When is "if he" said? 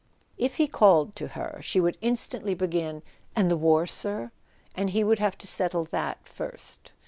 0.39-0.67